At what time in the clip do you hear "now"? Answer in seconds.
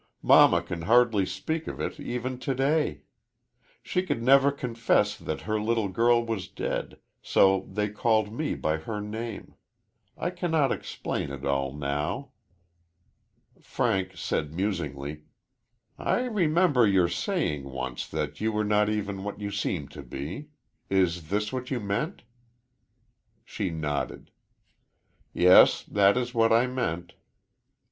11.71-12.31